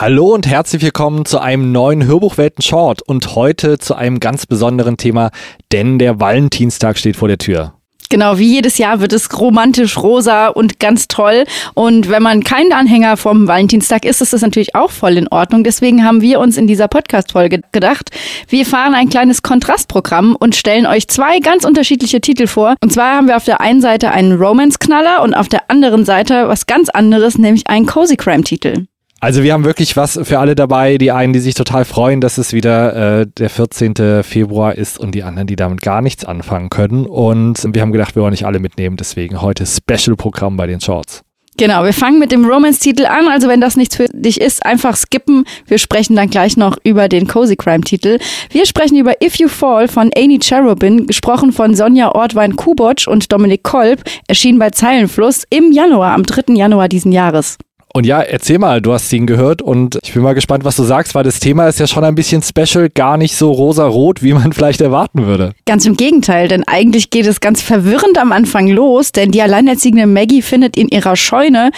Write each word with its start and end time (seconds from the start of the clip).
Hallo 0.00 0.32
und 0.32 0.46
herzlich 0.46 0.80
willkommen 0.80 1.26
zu 1.26 1.40
einem 1.40 1.72
neuen 1.72 2.06
Hörbuchwelten 2.06 2.62
Short 2.62 3.02
und 3.02 3.34
heute 3.34 3.78
zu 3.78 3.94
einem 3.94 4.18
ganz 4.18 4.46
besonderen 4.46 4.96
Thema, 4.96 5.30
denn 5.72 5.98
der 5.98 6.18
Valentinstag 6.18 6.96
steht 6.96 7.16
vor 7.16 7.28
der 7.28 7.36
Tür. 7.36 7.74
Genau, 8.08 8.38
wie 8.38 8.50
jedes 8.50 8.78
Jahr 8.78 9.00
wird 9.02 9.12
es 9.12 9.28
romantisch, 9.38 9.98
rosa 9.98 10.48
und 10.48 10.80
ganz 10.80 11.06
toll. 11.06 11.44
Und 11.74 12.08
wenn 12.08 12.22
man 12.22 12.42
kein 12.42 12.72
Anhänger 12.72 13.18
vom 13.18 13.46
Valentinstag 13.46 14.06
ist, 14.06 14.22
ist 14.22 14.32
das 14.32 14.40
natürlich 14.40 14.74
auch 14.74 14.90
voll 14.90 15.18
in 15.18 15.28
Ordnung. 15.28 15.64
Deswegen 15.64 16.02
haben 16.02 16.22
wir 16.22 16.40
uns 16.40 16.56
in 16.56 16.66
dieser 16.66 16.88
Podcast-Folge 16.88 17.60
gedacht, 17.70 18.10
wir 18.48 18.64
fahren 18.64 18.94
ein 18.94 19.10
kleines 19.10 19.42
Kontrastprogramm 19.42 20.34
und 20.34 20.56
stellen 20.56 20.86
euch 20.86 21.08
zwei 21.08 21.40
ganz 21.40 21.66
unterschiedliche 21.66 22.22
Titel 22.22 22.46
vor. 22.46 22.74
Und 22.80 22.90
zwar 22.90 23.16
haben 23.16 23.28
wir 23.28 23.36
auf 23.36 23.44
der 23.44 23.60
einen 23.60 23.82
Seite 23.82 24.12
einen 24.12 24.32
Romance-Knaller 24.32 25.20
und 25.22 25.34
auf 25.34 25.50
der 25.50 25.70
anderen 25.70 26.06
Seite 26.06 26.48
was 26.48 26.64
ganz 26.64 26.88
anderes, 26.88 27.36
nämlich 27.36 27.66
einen 27.66 27.84
Cozy 27.84 28.16
Crime-Titel. 28.16 28.86
Also 29.22 29.42
wir 29.42 29.52
haben 29.52 29.64
wirklich 29.64 29.98
was 29.98 30.18
für 30.22 30.38
alle 30.38 30.54
dabei. 30.54 30.96
Die 30.96 31.12
einen, 31.12 31.34
die 31.34 31.40
sich 31.40 31.54
total 31.54 31.84
freuen, 31.84 32.22
dass 32.22 32.38
es 32.38 32.54
wieder 32.54 33.20
äh, 33.20 33.26
der 33.26 33.50
14. 33.50 34.22
Februar 34.22 34.74
ist 34.74 34.98
und 34.98 35.14
die 35.14 35.22
anderen, 35.22 35.46
die 35.46 35.56
damit 35.56 35.82
gar 35.82 36.00
nichts 36.00 36.24
anfangen 36.24 36.70
können. 36.70 37.04
Und 37.04 37.62
wir 37.74 37.82
haben 37.82 37.92
gedacht, 37.92 38.16
wir 38.16 38.22
wollen 38.22 38.30
nicht 38.30 38.46
alle 38.46 38.60
mitnehmen. 38.60 38.96
Deswegen 38.96 39.42
heute 39.42 39.66
Special-Programm 39.66 40.56
bei 40.56 40.66
den 40.66 40.80
Shorts. 40.80 41.22
Genau, 41.58 41.84
wir 41.84 41.92
fangen 41.92 42.18
mit 42.18 42.32
dem 42.32 42.46
Romance-Titel 42.46 43.04
an. 43.04 43.28
Also 43.28 43.46
wenn 43.46 43.60
das 43.60 43.76
nichts 43.76 43.96
für 43.96 44.06
dich 44.10 44.40
ist, 44.40 44.64
einfach 44.64 44.96
skippen. 44.96 45.44
Wir 45.66 45.76
sprechen 45.76 46.16
dann 46.16 46.30
gleich 46.30 46.56
noch 46.56 46.78
über 46.84 47.06
den 47.06 47.26
Cozy 47.26 47.56
Crime-Titel. 47.56 48.18
Wir 48.50 48.64
sprechen 48.64 48.96
über 48.96 49.20
If 49.22 49.34
You 49.36 49.48
Fall 49.48 49.86
von 49.88 50.10
Amy 50.16 50.38
Cherubin, 50.38 51.06
gesprochen 51.06 51.52
von 51.52 51.74
Sonja 51.74 52.14
Ortwein-Kubotsch 52.14 53.06
und 53.06 53.30
Dominik 53.30 53.64
Kolb, 53.64 54.02
erschienen 54.28 54.58
bei 54.58 54.70
Zeilenfluss 54.70 55.44
im 55.50 55.72
Januar, 55.72 56.14
am 56.14 56.22
3. 56.22 56.54
Januar 56.54 56.88
diesen 56.88 57.12
Jahres. 57.12 57.58
Und 57.92 58.06
ja, 58.06 58.20
erzähl 58.20 58.58
mal, 58.58 58.80
du 58.80 58.92
hast 58.92 59.12
ihn 59.12 59.26
gehört 59.26 59.62
und 59.62 59.98
ich 60.02 60.14
bin 60.14 60.22
mal 60.22 60.34
gespannt, 60.34 60.64
was 60.64 60.76
du 60.76 60.84
sagst, 60.84 61.16
weil 61.16 61.24
das 61.24 61.40
Thema 61.40 61.66
ist 61.66 61.80
ja 61.80 61.88
schon 61.88 62.04
ein 62.04 62.14
bisschen 62.14 62.40
special, 62.40 62.88
gar 62.88 63.16
nicht 63.16 63.34
so 63.36 63.50
rosa-rot, 63.50 64.22
wie 64.22 64.32
man 64.32 64.52
vielleicht 64.54 64.80
erwarten 64.80 65.26
würde. 65.26 65.52
Ganz 65.66 65.86
im 65.86 65.96
Gegenteil, 65.96 66.46
denn 66.46 66.62
eigentlich 66.68 67.10
geht 67.10 67.26
es 67.26 67.40
ganz 67.40 67.62
verwirrend 67.62 68.16
am 68.18 68.30
Anfang 68.30 68.68
los, 68.68 69.10
denn 69.10 69.32
die 69.32 69.42
alleinerziehende 69.42 70.06
Maggie 70.06 70.42
findet 70.42 70.76
in 70.76 70.88
ihrer 70.88 71.16
Scheune 71.16 71.70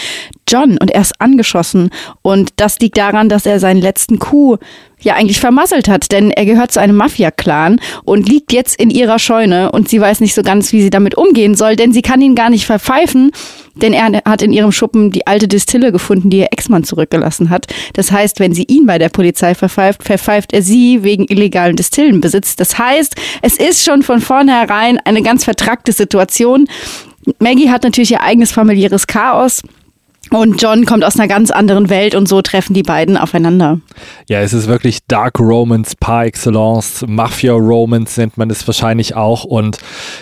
John 0.46 0.76
und 0.78 0.90
er 0.90 1.00
ist 1.00 1.18
angeschossen. 1.18 1.90
Und 2.20 2.50
das 2.56 2.78
liegt 2.78 2.98
daran, 2.98 3.30
dass 3.30 3.46
er 3.46 3.58
seinen 3.58 3.80
letzten 3.80 4.18
Coup 4.18 4.58
ja 5.02 5.14
eigentlich 5.14 5.40
vermasselt 5.40 5.88
hat, 5.88 6.12
denn 6.12 6.30
er 6.30 6.44
gehört 6.44 6.72
zu 6.72 6.80
einem 6.80 6.96
Mafia-Clan 6.96 7.80
und 8.04 8.28
liegt 8.28 8.52
jetzt 8.52 8.80
in 8.80 8.90
ihrer 8.90 9.18
Scheune 9.18 9.72
und 9.72 9.88
sie 9.88 10.00
weiß 10.00 10.20
nicht 10.20 10.34
so 10.34 10.42
ganz, 10.42 10.72
wie 10.72 10.82
sie 10.82 10.90
damit 10.90 11.16
umgehen 11.16 11.54
soll, 11.54 11.76
denn 11.76 11.92
sie 11.92 12.02
kann 12.02 12.20
ihn 12.20 12.34
gar 12.34 12.50
nicht 12.50 12.66
verpfeifen, 12.66 13.30
denn 13.74 13.92
er 13.92 14.22
hat 14.24 14.42
in 14.42 14.52
ihrem 14.52 14.72
Schuppen 14.72 15.10
die 15.10 15.26
alte 15.26 15.48
Distille 15.48 15.92
gefunden, 15.92 16.30
die 16.30 16.38
ihr 16.38 16.52
Ex-Mann 16.52 16.84
zurückgelassen 16.84 17.50
hat. 17.50 17.66
Das 17.94 18.12
heißt, 18.12 18.40
wenn 18.40 18.52
sie 18.52 18.64
ihn 18.64 18.86
bei 18.86 18.98
der 18.98 19.08
Polizei 19.08 19.54
verpfeift, 19.54 20.02
verpfeift 20.02 20.52
er 20.52 20.62
sie 20.62 21.02
wegen 21.02 21.26
illegalen 21.28 21.76
Distillenbesitz. 21.76 22.56
Das 22.56 22.78
heißt, 22.78 23.16
es 23.42 23.56
ist 23.56 23.84
schon 23.84 24.02
von 24.02 24.20
vornherein 24.20 24.98
eine 25.04 25.22
ganz 25.22 25.44
vertrackte 25.44 25.92
Situation. 25.92 26.68
Maggie 27.38 27.70
hat 27.70 27.84
natürlich 27.84 28.10
ihr 28.10 28.22
eigenes 28.22 28.52
familiäres 28.52 29.06
Chaos 29.06 29.62
und 30.32 30.60
John 30.60 30.84
kommt 30.86 31.04
aus 31.04 31.18
einer 31.18 31.28
ganz 31.28 31.50
anderen 31.50 31.90
Welt 31.90 32.14
und 32.14 32.28
so 32.28 32.42
treffen 32.42 32.74
die 32.74 32.82
beiden 32.82 33.16
aufeinander. 33.16 33.80
Ja, 34.28 34.40
es 34.40 34.52
ist 34.52 34.66
wirklich 34.66 35.00
Dark 35.06 35.38
Romance 35.38 35.94
par 35.98 36.24
excellence. 36.24 37.04
Mafia 37.06 37.52
Romance 37.52 38.18
nennt 38.20 38.38
man 38.38 38.50
es 38.50 38.66
wahrscheinlich 38.66 39.14
auch. 39.14 39.44
Und 39.44 39.78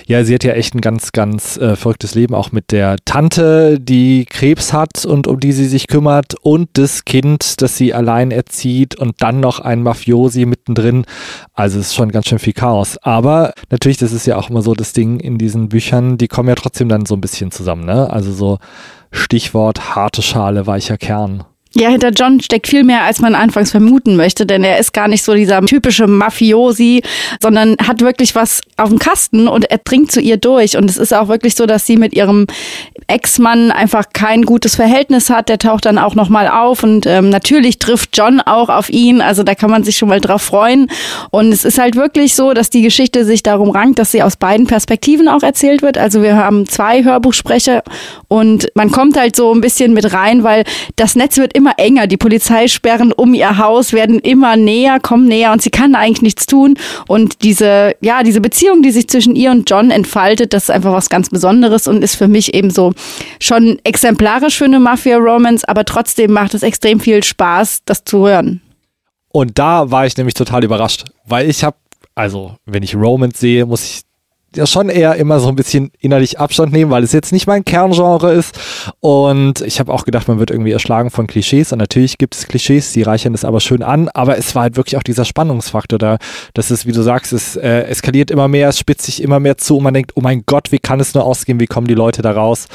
ja, 0.07 0.25
sie 0.25 0.35
hat 0.35 0.45
ja 0.45 0.53
echt 0.53 0.75
ein 0.75 0.81
ganz, 0.81 1.13
ganz 1.13 1.57
äh, 1.57 1.77
verrücktes 1.77 2.15
Leben, 2.15 2.35
auch 2.35 2.53
mit 2.53 2.73
der 2.73 2.97
Tante, 3.05 3.79
die 3.81 4.25
Krebs 4.25 4.73
hat 4.73 5.05
und 5.05 5.27
um 5.27 5.39
die 5.39 5.53
sie 5.53 5.67
sich 5.67 5.87
kümmert 5.87 6.35
und 6.43 6.71
das 6.75 7.05
Kind, 7.05 7.63
das 7.63 7.77
sie 7.77 7.95
allein 7.95 8.31
erzieht 8.31 8.97
und 8.97 9.15
dann 9.19 9.41
noch 9.41 9.61
ein 9.61 9.83
Mafiosi 9.83 10.47
mittendrin. 10.47 11.05
Also 11.55 11.79
es 11.79 11.89
ist 11.89 11.95
schon 11.95 12.11
ganz 12.11 12.27
schön 12.27 12.39
viel 12.39 12.53
Chaos. 12.53 12.99
Aber 12.99 13.53
natürlich, 13.71 13.99
das 13.99 14.13
ist 14.13 14.27
ja 14.27 14.37
auch 14.37 14.51
immer 14.51 14.63
so 14.63 14.75
das 14.75 14.93
Ding 14.93 15.21
in 15.21 15.39
diesen 15.39 15.69
Büchern, 15.69 16.19
die 16.19 16.29
kommen 16.29 16.49
ja 16.49 16.55
trotzdem 16.55 16.89
dann 16.89 17.07
so 17.07 17.15
ein 17.15 17.21
bisschen 17.21 17.51
zusammen, 17.51 17.85
ne? 17.85 18.11
Also 18.11 18.33
so 18.33 18.59
Stichwort 19.13 19.95
harte 19.95 20.23
Schale, 20.23 20.67
weicher 20.67 20.97
Kern. 20.97 21.45
Ja, 21.73 21.89
hinter 21.89 22.11
John 22.11 22.41
steckt 22.41 22.67
viel 22.67 22.83
mehr, 22.83 23.05
als 23.05 23.21
man 23.21 23.37
anfangs 23.37 23.71
vermuten 23.71 24.17
möchte, 24.17 24.45
denn 24.45 24.65
er 24.65 24.79
ist 24.79 24.93
gar 24.93 25.07
nicht 25.07 25.23
so 25.23 25.35
dieser 25.35 25.65
typische 25.65 26.09
Mafiosi, 26.09 27.01
sondern 27.41 27.77
hat 27.87 28.01
wirklich 28.01 28.35
was 28.35 28.61
auf 28.77 28.89
dem 28.89 28.99
Kasten 28.99 29.47
und 29.47 29.71
er 29.71 29.79
dringt 29.79 30.11
zu 30.11 30.21
ihr 30.21 30.37
durch. 30.37 30.77
Und 30.77 30.91
es 30.91 30.97
ist 30.97 31.15
auch 31.15 31.29
wirklich 31.29 31.55
so, 31.55 31.67
dass 31.67 31.87
sie 31.87 31.97
mit 31.97 32.13
ihrem 32.13 32.49
Ex-Mann 33.07 33.71
einfach 33.71 34.07
kein 34.13 34.43
gutes 34.43 34.75
Verhältnis 34.75 35.31
hat. 35.31 35.49
Der 35.49 35.59
taucht 35.59 35.87
dann 35.87 35.99
auch 35.99 36.17
nochmal 36.17 36.49
auf 36.49 36.83
und 36.83 37.07
ähm, 37.07 37.31
natürlich 37.31 37.79
trifft 37.79 38.17
John 38.17 38.41
auch 38.41 38.69
auf 38.69 38.91
ihn. 38.91 39.21
Also 39.21 39.45
da 39.45 39.55
kann 39.55 39.71
man 39.71 39.85
sich 39.85 39.97
schon 39.97 40.09
mal 40.09 40.21
drauf 40.21 40.43
freuen. 40.43 40.89
Und 41.31 41.53
es 41.53 41.65
ist 41.65 41.79
halt 41.79 41.95
wirklich 41.95 42.35
so, 42.35 42.53
dass 42.53 42.71
die 42.71 42.83
Geschichte 42.83 43.25
sich 43.25 43.45
darum 43.45 43.71
rankt, 43.71 44.01
dass 44.01 44.11
sie 44.11 44.25
aus 44.25 44.35
beiden 44.35 44.67
Perspektiven 44.67 45.29
auch 45.29 45.45
erzählt 45.45 45.83
wird. 45.83 45.99
Also 45.99 46.21
wir 46.21 46.35
haben 46.35 46.67
zwei 46.67 47.05
Hörbuchsprecher 47.05 47.85
und 48.27 48.67
man 48.75 48.91
kommt 48.91 49.17
halt 49.17 49.37
so 49.37 49.55
ein 49.55 49.61
bisschen 49.61 49.93
mit 49.93 50.13
rein, 50.13 50.43
weil 50.43 50.65
das 50.97 51.15
Netz 51.15 51.37
wird 51.37 51.53
immer 51.53 51.60
enger. 51.67 52.07
Die 52.07 52.17
Polizeisperren 52.17 53.13
um 53.13 53.35
ihr 53.35 53.59
Haus 53.59 53.93
werden 53.93 54.19
immer 54.19 54.57
näher, 54.57 55.01
kommen 55.01 55.27
näher 55.27 55.53
und 55.53 55.63
sie 55.63 55.71
kann 55.71 55.95
eigentlich 55.95 56.23
nichts 56.23 56.47
tun. 56.47 56.75
Und 57.07 57.43
diese, 57.43 57.95
ja, 58.01 58.23
diese 58.23 58.41
Beziehung, 58.41 58.83
die 58.83 58.91
sich 58.91 59.09
zwischen 59.09 59.37
ihr 59.37 59.51
und 59.51 59.69
John 59.69 59.91
entfaltet, 59.91 60.53
das 60.53 60.65
ist 60.65 60.71
einfach 60.71 60.93
was 60.93 61.09
ganz 61.09 61.31
Besonderes 61.31 61.87
und 61.87 62.03
ist 62.03 62.17
für 62.17 62.29
mich 62.29 62.55
eben 62.55 62.71
so 62.71 62.93
schon 63.41 63.79
exemplarisch 63.85 64.59
für 64.59 64.65
eine 64.65 64.81
Mafia-Romance, 64.81 65.65
aber 65.67 65.85
trotzdem 65.85 66.33
macht 66.33 66.55
es 66.55 66.63
extrem 66.63 67.01
viel 67.01 67.23
Spaß, 67.23 67.81
das 67.85 68.05
zu 68.05 68.27
hören. 68.27 68.61
Und 69.33 69.59
da 69.59 69.91
war 69.91 70.07
ich 70.07 70.17
nämlich 70.17 70.35
total 70.35 70.65
überrascht, 70.65 71.05
weil 71.25 71.49
ich 71.49 71.63
habe, 71.63 71.77
also 72.15 72.57
wenn 72.67 72.83
ich 72.83 72.97
Romance 72.97 73.39
sehe, 73.39 73.65
muss 73.65 73.85
ich 73.85 74.01
ja 74.57 74.67
schon 74.67 74.89
eher 74.89 75.15
immer 75.17 75.41
so 75.41 75.49
ein 75.49 75.57
bisschen 75.57 75.91
innerlich 76.01 76.39
Abstand 76.39 76.73
nehmen, 76.73 76.91
weil 76.91 77.05
es 77.05 77.13
jetzt 77.13 77.33
nicht 77.33 77.47
mein 77.47 77.65
Kerngenre 77.65 78.33
ist. 78.33 78.59
Und 79.01 79.61
ich 79.61 79.81
habe 79.81 79.93
auch 79.93 80.05
gedacht, 80.05 80.29
man 80.29 80.39
wird 80.39 80.51
irgendwie 80.51 80.73
erschlagen 80.73 81.11
von 81.11 81.27
Klischees. 81.27 81.73
Und 81.73 81.79
natürlich 81.79 82.19
gibt 82.19 82.35
es 82.35 82.49
Klischees, 82.49 82.93
die 82.93 83.03
reichern 83.03 83.33
das 83.33 83.45
aber 83.45 83.61
schön 83.61 83.83
an. 83.83 84.09
Aber 84.09 84.39
es 84.39 84.55
war 84.55 84.63
halt 84.63 84.77
wirklich 84.77 84.97
auch 84.97 85.03
dieser 85.03 85.25
Spannungsfaktor 85.25 85.99
da. 85.99 86.19
Das 86.55 86.71
ist, 86.71 86.87
wie 86.87 86.93
du 86.93 87.03
sagst, 87.03 87.33
es 87.33 87.57
äh, 87.57 87.83
eskaliert 87.83 88.31
immer 88.31 88.49
mehr, 88.49 88.69
es 88.69 88.79
spitzt 88.79 89.07
sich 89.07 89.23
immer 89.23 89.41
mehr 89.41 89.57
zu 89.57 89.77
und 89.77 89.85
man 89.85 89.95
denkt, 89.95 90.13
oh 90.17 90.21
mein 90.21 90.43
Gott, 90.47 90.73
wie 90.73 90.79
kann 90.79 91.01
es 91.01 91.15
nur 91.15 91.25
ausgehen, 91.25 91.61
wie 91.61 91.67
kommen 91.67 91.87
die 91.87 91.95
Leute 91.95 92.23
da 92.23 92.33
raus? 92.33 92.67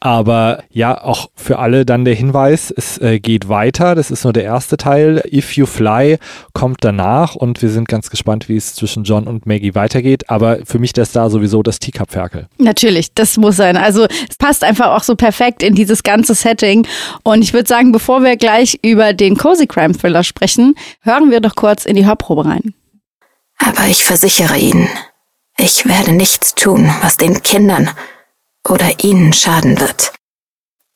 Aber 0.00 0.64
ja, 0.70 1.00
auch 1.02 1.30
für 1.36 1.58
alle 1.58 1.86
dann 1.86 2.04
der 2.04 2.14
Hinweis, 2.14 2.72
es 2.76 2.98
äh, 2.98 3.20
geht 3.20 3.48
weiter. 3.48 3.94
Das 3.94 4.10
ist 4.10 4.24
nur 4.24 4.32
der 4.32 4.44
erste 4.44 4.76
Teil. 4.76 5.22
If 5.30 5.56
You 5.56 5.66
Fly 5.66 6.18
kommt 6.54 6.78
danach 6.80 7.34
und 7.36 7.62
wir 7.62 7.70
sind 7.70 7.88
ganz 7.88 8.10
gespannt, 8.10 8.48
wie 8.48 8.56
es 8.56 8.74
zwischen 8.74 9.04
John 9.04 9.26
und 9.26 9.46
Maggie 9.46 9.74
weitergeht. 9.74 10.28
Aber 10.28 10.58
für 10.64 10.78
mich 10.78 10.92
das 10.92 11.12
da 11.12 11.19
da 11.20 11.28
sowieso 11.28 11.62
das 11.62 11.78
Teacup-Ferkel. 11.78 12.48
Natürlich, 12.56 13.12
das 13.12 13.36
muss 13.36 13.56
sein. 13.56 13.76
Also 13.76 14.06
es 14.06 14.36
passt 14.38 14.64
einfach 14.64 14.88
auch 14.88 15.02
so 15.02 15.16
perfekt 15.16 15.62
in 15.62 15.74
dieses 15.74 16.02
ganze 16.02 16.34
Setting. 16.34 16.86
Und 17.22 17.42
ich 17.42 17.52
würde 17.52 17.68
sagen, 17.68 17.92
bevor 17.92 18.22
wir 18.22 18.36
gleich 18.36 18.78
über 18.82 19.12
den 19.12 19.36
Cozy 19.36 19.66
Crime 19.66 19.94
Thriller 19.96 20.24
sprechen, 20.24 20.74
hören 21.02 21.30
wir 21.30 21.40
doch 21.40 21.54
kurz 21.54 21.84
in 21.84 21.96
die 21.96 22.06
Hörprobe 22.06 22.46
rein. 22.46 22.74
Aber 23.58 23.86
ich 23.88 24.04
versichere 24.04 24.56
Ihnen, 24.56 24.88
ich 25.58 25.86
werde 25.86 26.12
nichts 26.12 26.54
tun, 26.54 26.90
was 27.02 27.18
den 27.18 27.42
Kindern 27.42 27.90
oder 28.66 28.88
Ihnen 29.02 29.34
schaden 29.34 29.78
wird. 29.78 30.12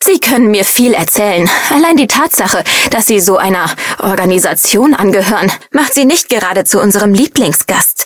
Sie 0.02 0.18
können 0.20 0.50
mir 0.50 0.64
viel 0.64 0.94
erzählen. 0.94 1.48
Allein 1.70 1.96
die 1.96 2.06
Tatsache, 2.06 2.64
dass 2.90 3.06
Sie 3.06 3.20
so 3.20 3.36
einer 3.36 3.70
Organisation 3.98 4.94
angehören, 4.94 5.50
macht 5.70 5.94
Sie 5.94 6.04
nicht 6.04 6.28
gerade 6.28 6.64
zu 6.64 6.80
unserem 6.80 7.12
Lieblingsgast. 7.14 8.03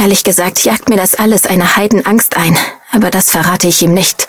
Ehrlich 0.00 0.24
gesagt 0.24 0.64
jagt 0.64 0.88
mir 0.88 0.96
das 0.96 1.14
alles 1.14 1.44
eine 1.44 1.76
Heidenangst 1.76 2.34
ein, 2.34 2.56
aber 2.90 3.10
das 3.10 3.28
verrate 3.28 3.68
ich 3.68 3.82
ihm 3.82 3.92
nicht. 3.92 4.28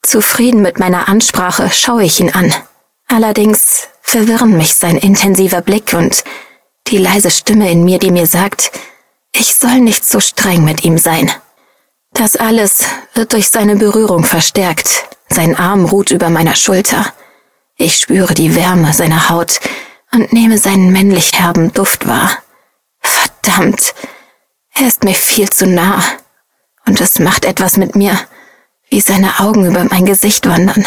Zufrieden 0.00 0.62
mit 0.62 0.78
meiner 0.78 1.08
Ansprache 1.08 1.70
schaue 1.70 2.04
ich 2.04 2.20
ihn 2.20 2.30
an. 2.30 2.54
Allerdings 3.08 3.88
verwirren 4.00 4.56
mich 4.56 4.74
sein 4.74 4.96
intensiver 4.96 5.60
Blick 5.60 5.92
und 5.92 6.22
die 6.86 6.98
leise 6.98 7.32
Stimme 7.32 7.68
in 7.68 7.82
mir, 7.82 7.98
die 7.98 8.12
mir 8.12 8.26
sagt, 8.26 8.70
ich 9.32 9.56
soll 9.56 9.80
nicht 9.80 10.06
so 10.06 10.20
streng 10.20 10.62
mit 10.62 10.84
ihm 10.84 10.98
sein. 10.98 11.32
Das 12.12 12.36
alles 12.36 12.84
wird 13.14 13.32
durch 13.32 13.48
seine 13.48 13.74
Berührung 13.74 14.22
verstärkt. 14.22 15.08
Sein 15.28 15.56
Arm 15.58 15.84
ruht 15.86 16.12
über 16.12 16.30
meiner 16.30 16.54
Schulter. 16.54 17.12
Ich 17.76 17.96
spüre 17.96 18.34
die 18.34 18.54
Wärme 18.54 18.92
seiner 18.92 19.30
Haut 19.30 19.58
und 20.12 20.32
nehme 20.32 20.58
seinen 20.58 20.92
männlich 20.92 21.32
herben 21.32 21.72
Duft 21.72 22.06
wahr. 22.06 22.38
Verdammt, 23.00 23.92
er 24.78 24.86
ist 24.86 25.04
mir 25.04 25.14
viel 25.14 25.50
zu 25.50 25.66
nah. 25.66 26.02
Und 26.86 27.00
es 27.00 27.18
macht 27.18 27.44
etwas 27.44 27.76
mit 27.76 27.96
mir, 27.96 28.18
wie 28.90 29.00
seine 29.00 29.40
Augen 29.40 29.66
über 29.66 29.84
mein 29.84 30.06
Gesicht 30.06 30.46
wandern. 30.46 30.86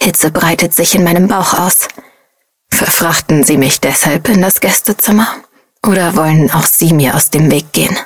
Hitze 0.00 0.30
breitet 0.30 0.74
sich 0.74 0.94
in 0.94 1.04
meinem 1.04 1.28
Bauch 1.28 1.54
aus. 1.54 1.88
Verfrachten 2.70 3.44
Sie 3.44 3.56
mich 3.56 3.80
deshalb 3.80 4.28
in 4.28 4.42
das 4.42 4.60
Gästezimmer? 4.60 5.28
Oder 5.86 6.16
wollen 6.16 6.50
auch 6.50 6.66
Sie 6.66 6.92
mir 6.92 7.14
aus 7.14 7.30
dem 7.30 7.50
Weg 7.50 7.72
gehen? 7.72 7.96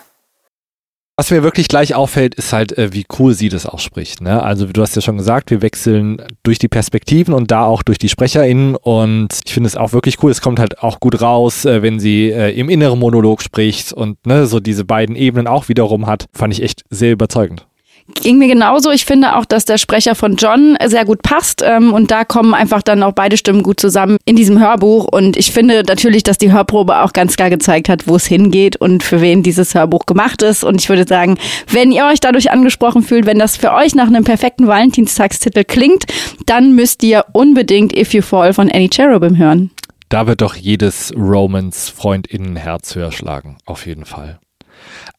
Was 1.20 1.30
mir 1.30 1.42
wirklich 1.42 1.68
gleich 1.68 1.94
auffällt, 1.94 2.34
ist 2.34 2.54
halt, 2.54 2.78
äh, 2.78 2.94
wie 2.94 3.04
cool 3.18 3.34
sie 3.34 3.50
das 3.50 3.66
auch 3.66 3.78
spricht. 3.78 4.22
Ne? 4.22 4.42
Also 4.42 4.64
du 4.64 4.80
hast 4.80 4.96
ja 4.96 5.02
schon 5.02 5.18
gesagt, 5.18 5.50
wir 5.50 5.60
wechseln 5.60 6.22
durch 6.42 6.58
die 6.58 6.66
Perspektiven 6.66 7.34
und 7.34 7.50
da 7.50 7.66
auch 7.66 7.82
durch 7.82 7.98
die 7.98 8.08
SprecherInnen 8.08 8.74
und 8.74 9.38
ich 9.44 9.52
finde 9.52 9.66
es 9.66 9.76
auch 9.76 9.92
wirklich 9.92 10.22
cool. 10.22 10.30
Es 10.30 10.40
kommt 10.40 10.58
halt 10.58 10.78
auch 10.78 10.98
gut 10.98 11.20
raus, 11.20 11.66
äh, 11.66 11.82
wenn 11.82 12.00
sie 12.00 12.30
äh, 12.30 12.58
im 12.58 12.70
inneren 12.70 12.98
Monolog 12.98 13.42
spricht 13.42 13.92
und 13.92 14.16
ne, 14.26 14.46
so 14.46 14.60
diese 14.60 14.86
beiden 14.86 15.14
Ebenen 15.14 15.46
auch 15.46 15.68
wiederum 15.68 16.06
hat. 16.06 16.24
Fand 16.32 16.54
ich 16.54 16.62
echt 16.62 16.84
sehr 16.88 17.12
überzeugend. 17.12 17.66
Ging 18.14 18.38
mir 18.38 18.48
genauso. 18.48 18.90
Ich 18.90 19.04
finde 19.04 19.36
auch, 19.36 19.44
dass 19.44 19.64
der 19.64 19.78
Sprecher 19.78 20.14
von 20.14 20.36
John 20.36 20.76
sehr 20.84 21.04
gut 21.04 21.22
passt. 21.22 21.62
Ähm, 21.64 21.92
und 21.92 22.10
da 22.10 22.24
kommen 22.24 22.54
einfach 22.54 22.82
dann 22.82 23.02
auch 23.02 23.12
beide 23.12 23.36
Stimmen 23.36 23.62
gut 23.62 23.80
zusammen 23.80 24.18
in 24.24 24.36
diesem 24.36 24.60
Hörbuch. 24.60 25.06
Und 25.06 25.36
ich 25.36 25.52
finde 25.52 25.82
natürlich, 25.86 26.22
dass 26.22 26.38
die 26.38 26.52
Hörprobe 26.52 27.00
auch 27.02 27.12
ganz 27.12 27.36
klar 27.36 27.50
gezeigt 27.50 27.88
hat, 27.88 28.06
wo 28.06 28.16
es 28.16 28.26
hingeht 28.26 28.76
und 28.76 29.02
für 29.02 29.20
wen 29.20 29.42
dieses 29.42 29.74
Hörbuch 29.74 30.06
gemacht 30.06 30.42
ist. 30.42 30.64
Und 30.64 30.80
ich 30.80 30.88
würde 30.88 31.06
sagen, 31.06 31.38
wenn 31.68 31.92
ihr 31.92 32.06
euch 32.06 32.20
dadurch 32.20 32.50
angesprochen 32.50 33.02
fühlt, 33.02 33.26
wenn 33.26 33.38
das 33.38 33.56
für 33.56 33.72
euch 33.72 33.94
nach 33.94 34.08
einem 34.08 34.24
perfekten 34.24 34.66
Valentinstagstitel 34.66 35.64
klingt, 35.64 36.04
dann 36.46 36.74
müsst 36.74 37.02
ihr 37.02 37.24
unbedingt 37.32 37.96
If 37.96 38.14
You 38.14 38.22
Fall 38.22 38.52
von 38.52 38.70
Annie 38.70 38.90
Cherubim 38.90 39.36
hören. 39.38 39.70
Da 40.10 40.26
wird 40.26 40.40
doch 40.40 40.56
jedes 40.56 41.12
Romans-Freundinnenherz 41.16 42.96
höher 42.96 43.12
schlagen. 43.12 43.58
Auf 43.64 43.86
jeden 43.86 44.04
Fall. 44.04 44.40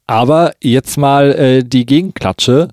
Aber 0.05 0.51
jetzt 0.61 0.97
mal 0.97 1.31
äh, 1.31 1.63
die 1.63 1.85
Gegenklatsche. 1.85 2.67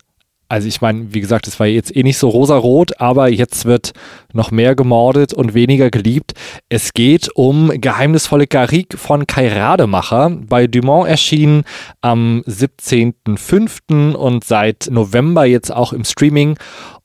Also 0.50 0.67
ich 0.67 0.81
meine, 0.81 1.12
wie 1.12 1.21
gesagt, 1.21 1.47
es 1.47 1.61
war 1.61 1.67
jetzt 1.67 1.95
eh 1.95 2.03
nicht 2.03 2.17
so 2.17 2.31
rosarot, 2.31 3.00
aber 3.00 3.29
jetzt 3.29 3.67
wird 3.67 3.93
noch 4.33 4.50
mehr 4.50 4.75
gemordet 4.75 5.35
und 5.35 5.53
weniger 5.53 5.91
geliebt. 5.91 6.33
Es 6.71 6.95
geht 6.95 7.29
um 7.35 7.71
Geheimnisvolle 7.75 8.47
Garik 8.47 8.99
von 8.99 9.27
Kai 9.27 9.49
Rademacher, 9.49 10.31
bei 10.31 10.67
Dumont 10.67 11.06
erschienen 11.06 11.65
am 12.00 12.43
17.05. 12.47 14.12
und 14.15 14.45
seit 14.45 14.89
November 14.91 15.45
jetzt 15.45 15.71
auch 15.71 15.93
im 15.93 16.05
Streaming. 16.05 16.59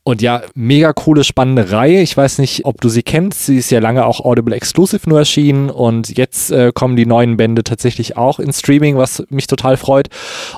Und 0.05 0.21
ja, 0.21 0.41
mega 0.53 0.91
coole, 0.91 1.23
spannende 1.23 1.71
Reihe. 1.71 2.01
Ich 2.01 2.17
weiß 2.17 2.39
nicht, 2.39 2.65
ob 2.65 2.81
du 2.81 2.89
sie 2.89 3.03
kennst. 3.03 3.45
Sie 3.45 3.57
ist 3.57 3.69
ja 3.69 3.79
lange 3.79 4.05
auch 4.05 4.19
Audible 4.19 4.53
Exclusive 4.53 5.09
nur 5.09 5.19
erschienen 5.19 5.69
und 5.69 6.17
jetzt 6.17 6.51
äh, 6.51 6.73
kommen 6.73 6.97
die 6.97 7.05
neuen 7.05 7.38
Bände 7.38 7.63
tatsächlich 7.63 8.17
auch 8.17 8.39
in 8.39 8.51
Streaming, 8.51 8.97
was 8.97 9.23
mich 9.29 9.47
total 9.47 9.77
freut. 9.77 10.09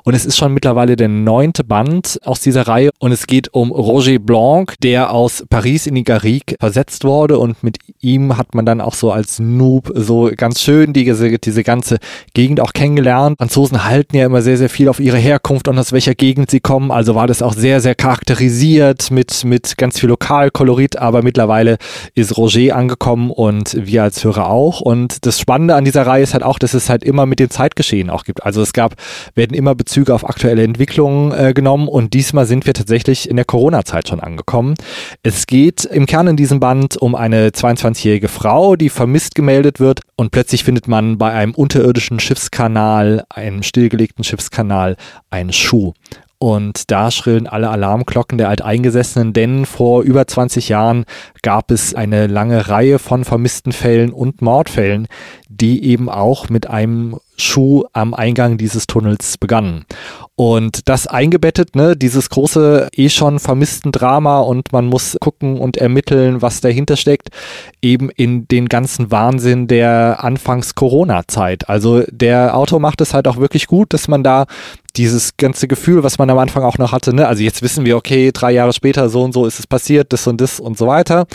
Und 0.04 0.16
es 0.16 0.26
ist 0.26 0.36
schon 0.36 0.52
mittlerweile 0.52 0.96
der 0.96 1.10
neunte 1.10 1.64
Band 1.64 2.20
aus 2.24 2.40
dieser 2.40 2.68
Reihe 2.68 2.90
und 2.98 3.12
es 3.12 3.28
geht 3.28 3.54
um 3.54 3.70
Roger 3.70 4.18
Blanc, 4.18 4.74
der 4.82 5.12
aus 5.12 5.46
Paris 5.48 5.86
in 5.86 5.94
die 5.94 6.04
Garrigue 6.04 6.56
versetzt 6.60 7.04
wurde 7.04 7.38
und 7.38 7.62
mit 7.62 7.78
ihm 8.02 8.38
hat 8.38 8.56
man 8.56 8.66
dann 8.66 8.82
auch 8.82 8.96
so 8.96 9.12
als 9.12 9.38
Noob 9.38 9.92
so 9.94 10.32
ganz 10.36 10.60
schön 10.64 10.92
diese, 10.92 11.38
diese 11.38 11.64
ganze 11.64 12.00
Gegend 12.34 12.62
auch 12.62 12.74
kennengelernt. 12.74 13.38
Franzosen 13.38 13.86
halten 13.86 14.18
ja 14.18 14.26
immer 14.26 14.42
sehr, 14.42 14.58
sehr 14.58 14.70
viel 14.70 14.90
auf 14.90 15.00
ihre 15.00 15.18
Herkunft 15.18 15.68
und 15.68 15.78
aus 15.78 15.92
welcher 15.92 16.16
Gegend 16.16 16.50
sie 16.50 16.62
kommen. 16.62 16.90
Also 16.90 17.14
war 17.14 17.28
das 17.28 17.44
auch 17.44 17.54
sehr, 17.54 17.80
sehr 17.80 17.94
charakterisiert 17.94 19.12
mit 19.12 19.35
mit, 19.44 19.78
ganz 19.78 20.00
viel 20.00 20.10
Lokalkolorit, 20.10 20.98
aber 20.98 21.22
mittlerweile 21.22 21.78
ist 22.14 22.38
Roger 22.38 22.76
angekommen 22.76 23.32
und 23.32 23.76
wir 23.80 24.04
als 24.04 24.24
Hörer 24.24 24.50
auch. 24.50 24.82
Und 24.82 25.26
das 25.26 25.40
Spannende 25.40 25.76
an 25.76 25.86
dieser 25.86 26.06
Reihe 26.08 26.24
ist 26.24 26.34
halt 26.34 26.44
auch, 26.44 26.60
dass 26.60 26.74
es 26.74 26.90
halt 26.90 27.04
immer 27.04 27.26
mit 27.26 27.40
dem 27.40 27.50
Zeitgeschehen 27.50 28.10
auch 28.10 28.24
gibt. 28.24 28.44
Also 28.44 28.62
es 28.62 28.74
gab, 28.74 28.96
werden 29.36 29.56
immer 29.56 29.76
Bezüge 29.76 30.14
auf 30.14 30.28
aktuelle 30.28 30.64
Entwicklungen 30.64 31.32
äh, 31.32 31.54
genommen 31.54 31.88
und 31.88 32.14
diesmal 32.14 32.46
sind 32.46 32.66
wir 32.66 32.74
tatsächlich 32.74 33.30
in 33.30 33.36
der 33.36 33.46
Corona-Zeit 33.46 34.08
schon 34.08 34.20
angekommen. 34.20 34.76
Es 35.24 35.48
geht 35.48 35.86
im 35.86 36.06
Kern 36.06 36.28
in 36.28 36.38
diesem 36.38 36.60
Band 36.60 36.98
um 36.98 37.16
eine 37.16 37.50
22-jährige 37.50 38.28
Frau, 38.28 38.76
die 38.76 38.90
vermisst 38.90 39.36
gemeldet 39.36 39.80
wird 39.80 40.02
und 40.16 40.32
plötzlich 40.32 40.64
findet 40.64 40.88
man 40.88 41.18
bei 41.18 41.32
einem 41.32 41.54
unterirdischen 41.54 42.20
Schiffskanal, 42.20 43.26
einem 43.30 43.64
stillgelegten 43.64 44.24
Schiffskanal, 44.24 44.96
einen 45.30 45.52
Schuh. 45.52 45.94
Und 46.38 46.92
da 46.92 47.12
schrillen 47.12 47.48
alle 47.48 47.70
Alarmglocken 47.70 48.38
der 48.38 48.50
Alteingesessenen, 48.50 49.34
denn 49.34 49.66
vor 49.66 50.04
über 50.04 50.28
20 50.28 50.70
Jahren 50.70 51.06
gab 51.42 51.72
es 51.72 51.96
eine 51.96 52.28
lange 52.28 52.68
Reihe 52.68 53.00
von 53.00 53.24
vermissten 53.24 53.72
Fällen 53.72 54.12
und 54.12 54.42
Mordfällen, 54.42 55.08
die 55.48 55.84
eben 55.86 56.10
auch 56.10 56.50
mit 56.50 56.68
einem 56.68 57.18
Schuh 57.38 57.84
am 57.94 58.14
Eingang 58.14 58.58
dieses 58.58 58.88
Tunnels 58.88 59.38
begannen. 59.38 59.86
Und 60.38 60.90
das 60.90 61.08
eingebettet, 61.08 61.76
ne, 61.78 61.96
dieses 61.96 62.30
große, 62.30 62.90
eh 62.94 63.10
schon 63.10 63.40
vermissten 63.40 63.94
Drama 63.94 64.40
und 64.40 64.74
man 64.74 64.86
muss 64.86 65.16
gucken 65.22 65.58
und 65.60 65.78
ermitteln, 65.78 66.42
was 66.42 66.60
dahinter 66.60 66.98
steckt, 66.98 67.30
eben 67.82 68.10
in 68.10 68.46
den 68.48 68.68
ganzen 68.68 69.12
Wahnsinn 69.12 69.68
der 69.68 70.24
Anfangs-Corona-Zeit. 70.24 71.70
Also 71.70 72.04
der 72.12 72.58
Autor 72.58 72.82
macht 72.82 73.00
es 73.00 73.14
halt 73.14 73.30
auch 73.30 73.38
wirklich 73.38 73.68
gut, 73.68 73.94
dass 73.94 74.10
man 74.10 74.24
da 74.24 74.46
dieses 74.98 75.38
ganze 75.38 75.68
Gefühl, 75.68 76.04
was 76.04 76.18
man 76.18 76.30
am 76.30 76.38
Anfang 76.38 76.64
auch 76.64 76.78
noch 76.78 76.92
hatte, 76.92 77.14
ne? 77.14 77.28
also 77.28 77.44
jetzt 77.44 77.62
wissen 77.62 77.86
wir, 77.86 77.98
okay, 77.98 78.32
drei 78.34 78.52
Jahre 78.52 78.74
später 78.74 79.10
so 79.10 79.24
und 79.24 79.34
so 79.34 79.46
ist 79.46 79.60
es 79.60 79.68
passiert, 79.68 80.14
das 80.14 80.26
und 80.28 80.40
das 80.40 80.60
und 80.60 80.78
so 80.78 80.88
weiter. 80.88 81.28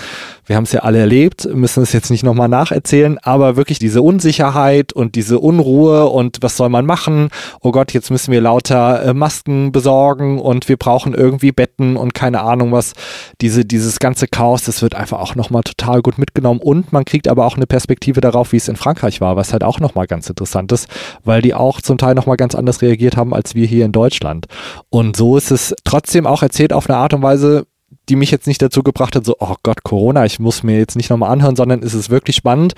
Wir 0.50 0.56
haben 0.56 0.64
es 0.64 0.72
ja 0.72 0.80
alle 0.80 0.98
erlebt, 0.98 1.48
müssen 1.54 1.80
es 1.80 1.92
jetzt 1.92 2.10
nicht 2.10 2.24
nochmal 2.24 2.48
nacherzählen, 2.48 3.18
aber 3.18 3.54
wirklich 3.54 3.78
diese 3.78 4.02
Unsicherheit 4.02 4.92
und 4.92 5.14
diese 5.14 5.38
Unruhe 5.38 6.08
und 6.08 6.38
was 6.40 6.56
soll 6.56 6.68
man 6.70 6.86
machen? 6.86 7.28
Oh 7.60 7.70
Gott, 7.70 7.92
jetzt 7.92 8.10
müssen 8.10 8.32
wir 8.32 8.40
lauter 8.40 9.00
äh, 9.04 9.14
Masken 9.14 9.70
besorgen 9.70 10.40
und 10.40 10.68
wir 10.68 10.76
brauchen 10.76 11.14
irgendwie 11.14 11.52
Betten 11.52 11.96
und 11.96 12.14
keine 12.14 12.40
Ahnung 12.40 12.72
was. 12.72 12.94
Diese, 13.40 13.64
dieses 13.64 14.00
ganze 14.00 14.26
Chaos, 14.26 14.64
das 14.64 14.82
wird 14.82 14.96
einfach 14.96 15.20
auch 15.20 15.36
nochmal 15.36 15.62
total 15.62 16.02
gut 16.02 16.18
mitgenommen 16.18 16.58
und 16.58 16.92
man 16.92 17.04
kriegt 17.04 17.28
aber 17.28 17.46
auch 17.46 17.54
eine 17.54 17.68
Perspektive 17.68 18.20
darauf, 18.20 18.50
wie 18.50 18.56
es 18.56 18.66
in 18.66 18.74
Frankreich 18.74 19.20
war, 19.20 19.36
was 19.36 19.52
halt 19.52 19.62
auch 19.62 19.78
nochmal 19.78 20.08
ganz 20.08 20.28
interessant 20.28 20.72
ist, 20.72 20.88
weil 21.22 21.42
die 21.42 21.54
auch 21.54 21.80
zum 21.80 21.96
Teil 21.96 22.16
nochmal 22.16 22.36
ganz 22.36 22.56
anders 22.56 22.82
reagiert 22.82 23.16
haben 23.16 23.34
als 23.34 23.54
wir 23.54 23.68
hier 23.68 23.84
in 23.84 23.92
Deutschland. 23.92 24.46
Und 24.88 25.14
so 25.14 25.36
ist 25.36 25.52
es 25.52 25.76
trotzdem 25.84 26.26
auch 26.26 26.42
erzählt 26.42 26.72
auf 26.72 26.90
eine 26.90 26.98
Art 26.98 27.14
und 27.14 27.22
Weise, 27.22 27.66
die 28.10 28.16
mich 28.16 28.30
jetzt 28.32 28.48
nicht 28.48 28.60
dazu 28.60 28.82
gebracht 28.82 29.14
hat, 29.14 29.24
so, 29.24 29.36
oh 29.38 29.54
Gott, 29.62 29.84
Corona, 29.84 30.24
ich 30.24 30.40
muss 30.40 30.62
mir 30.62 30.76
jetzt 30.76 30.96
nicht 30.96 31.10
nochmal 31.10 31.30
anhören, 31.30 31.54
sondern 31.54 31.82
es 31.82 31.94
ist 31.94 32.10
wirklich 32.10 32.36
spannend, 32.36 32.74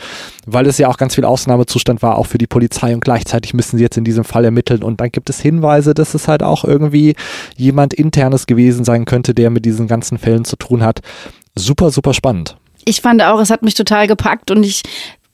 weil 0.46 0.67
es 0.67 0.76
ja 0.79 0.88
auch 0.88 0.99
ganz 0.99 1.14
viel 1.14 1.25
Ausnahmezustand 1.25 2.02
war, 2.02 2.19
auch 2.19 2.26
für 2.26 2.38
die 2.38 2.46
Polizei 2.46 2.93
und 2.94 3.02
gleichzeitig 3.02 3.55
müssen 3.55 3.79
sie 3.79 3.82
jetzt 3.82 3.96
in 3.96 4.05
diesem 4.05 4.25
Fall 4.25 4.44
ermitteln 4.44 4.82
und 4.82 5.00
dann 5.00 5.11
gibt 5.11 5.31
es 5.31 5.40
Hinweise, 5.40 5.94
dass 5.94 6.12
es 6.12 6.29
halt 6.29 6.43
auch 6.43 6.64
irgendwie 6.64 7.17
jemand 7.56 7.94
internes 7.94 8.46
gewesen 8.46 8.84
sein 8.84 9.06
könnte, 9.06 9.34
der 9.34 9.49
mit 9.49 9.64
diesen 9.64 9.88
ganzen 9.88 10.19
Fällen 10.19 10.44
zu 10.44 10.56
tun 10.56 10.82
hat. 10.82 11.00
Super, 11.56 11.90
super 11.90 12.12
spannend. 12.12 12.56
Ich 12.85 13.00
fand 13.00 13.23
auch, 13.23 13.40
es 13.40 13.50
hat 13.50 13.62
mich 13.62 13.75
total 13.75 14.06
gepackt 14.06 14.50
und 14.50 14.64
ich 14.64 14.82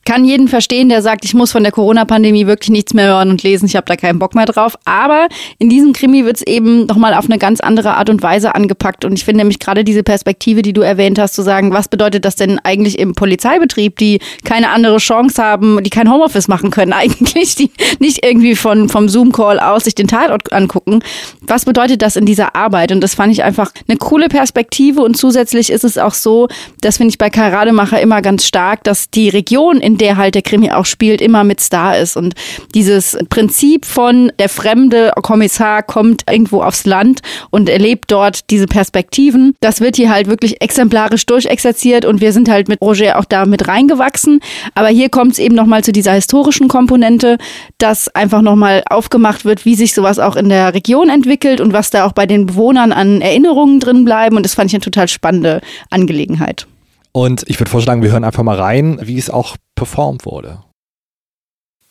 kann 0.05 0.25
jeden 0.25 0.47
verstehen, 0.47 0.89
der 0.89 1.03
sagt, 1.03 1.23
ich 1.23 1.35
muss 1.35 1.51
von 1.51 1.61
der 1.61 1.71
Corona-Pandemie 1.71 2.47
wirklich 2.47 2.71
nichts 2.71 2.95
mehr 2.95 3.07
hören 3.07 3.29
und 3.29 3.43
lesen, 3.43 3.67
ich 3.67 3.75
habe 3.75 3.85
da 3.85 3.95
keinen 3.95 4.17
Bock 4.17 4.33
mehr 4.33 4.47
drauf. 4.47 4.75
Aber 4.85 5.27
in 5.59 5.69
diesem 5.69 5.93
Krimi 5.93 6.25
wird 6.25 6.37
es 6.37 6.41
eben 6.41 6.87
nochmal 6.87 7.13
auf 7.13 7.25
eine 7.25 7.37
ganz 7.37 7.59
andere 7.59 7.95
Art 7.95 8.09
und 8.09 8.23
Weise 8.23 8.55
angepackt. 8.55 9.05
Und 9.05 9.13
ich 9.13 9.23
finde 9.23 9.41
nämlich 9.41 9.59
gerade 9.59 9.83
diese 9.83 10.01
Perspektive, 10.01 10.63
die 10.63 10.73
du 10.73 10.81
erwähnt 10.81 11.19
hast, 11.19 11.35
zu 11.35 11.43
sagen, 11.43 11.73
was 11.73 11.87
bedeutet 11.87 12.25
das 12.25 12.35
denn 12.35 12.57
eigentlich 12.63 12.97
im 12.97 13.13
Polizeibetrieb, 13.13 13.97
die 13.97 14.19
keine 14.43 14.69
andere 14.69 14.97
Chance 14.97 15.43
haben, 15.43 15.83
die 15.83 15.91
kein 15.91 16.11
Homeoffice 16.11 16.47
machen 16.47 16.71
können 16.71 16.93
eigentlich, 16.99 17.55
die 17.55 17.69
nicht 17.99 18.25
irgendwie 18.25 18.55
von, 18.55 18.89
vom 18.89 19.09
Zoom-Call 19.09 19.59
aus 19.59 19.83
sich 19.83 19.93
den 19.93 20.07
Tatort 20.07 20.51
angucken. 20.51 21.01
Was 21.41 21.65
bedeutet 21.65 22.01
das 22.01 22.15
in 22.15 22.25
dieser 22.25 22.55
Arbeit? 22.55 22.91
Und 22.91 23.01
das 23.01 23.13
fand 23.13 23.31
ich 23.31 23.43
einfach 23.43 23.71
eine 23.87 23.97
coole 23.97 24.27
Perspektive. 24.27 25.01
Und 25.01 25.17
zusätzlich 25.17 25.69
ist 25.69 25.83
es 25.83 25.99
auch 25.99 26.15
so, 26.15 26.47
das 26.81 26.97
finde 26.97 27.11
ich 27.11 27.19
bei 27.19 27.29
Karl 27.29 27.53
Rademacher 27.53 28.01
immer 28.01 28.23
ganz 28.23 28.45
stark, 28.47 28.83
dass 28.83 29.11
die 29.11 29.29
Region, 29.29 29.79
in 29.79 29.88
der 29.97 30.17
halt 30.17 30.35
der 30.35 30.41
Krimi 30.41 30.71
auch 30.71 30.85
spielt, 30.85 31.21
immer 31.21 31.43
mit 31.43 31.59
Star 31.59 31.97
ist. 31.97 32.17
Und 32.17 32.35
dieses 32.73 33.17
Prinzip 33.29 33.85
von 33.85 34.31
der 34.39 34.49
fremde 34.49 35.11
Kommissar 35.21 35.83
kommt 35.83 36.23
irgendwo 36.29 36.61
aufs 36.61 36.85
Land 36.85 37.21
und 37.49 37.69
erlebt 37.69 38.11
dort 38.11 38.49
diese 38.49 38.67
Perspektiven, 38.67 39.55
das 39.59 39.81
wird 39.81 39.95
hier 39.95 40.11
halt 40.11 40.27
wirklich 40.27 40.61
exemplarisch 40.61 41.25
durchexerziert 41.25 42.05
und 42.05 42.21
wir 42.21 42.33
sind 42.33 42.49
halt 42.49 42.67
mit 42.67 42.81
Roger 42.81 43.19
auch 43.19 43.25
da 43.25 43.45
mit 43.45 43.67
reingewachsen. 43.67 44.39
Aber 44.75 44.87
hier 44.87 45.09
kommt 45.09 45.33
es 45.33 45.39
eben 45.39 45.55
nochmal 45.55 45.83
zu 45.83 45.91
dieser 45.91 46.13
historischen 46.13 46.67
Komponente, 46.67 47.37
dass 47.77 48.07
einfach 48.15 48.41
nochmal 48.41 48.83
aufgemacht 48.89 49.45
wird, 49.45 49.65
wie 49.65 49.75
sich 49.75 49.93
sowas 49.93 50.19
auch 50.19 50.35
in 50.35 50.49
der 50.49 50.73
Region 50.73 51.09
entwickelt 51.09 51.61
und 51.61 51.73
was 51.73 51.89
da 51.89 52.05
auch 52.05 52.13
bei 52.13 52.25
den 52.25 52.45
Bewohnern 52.45 52.91
an 52.91 53.21
Erinnerungen 53.21 53.79
drin 53.79 54.05
bleiben. 54.05 54.37
Und 54.37 54.43
das 54.43 54.53
fand 54.53 54.69
ich 54.69 54.75
eine 54.75 54.81
total 54.81 55.07
spannende 55.07 55.61
Angelegenheit. 55.89 56.67
Und 57.11 57.43
ich 57.47 57.59
würde 57.59 57.71
vorschlagen, 57.71 58.03
wir 58.03 58.11
hören 58.11 58.23
einfach 58.23 58.43
mal 58.43 58.57
rein, 58.57 58.99
wie 59.01 59.17
es 59.17 59.29
auch 59.29 59.57
performt 59.79 60.25
wurde. 60.25 60.61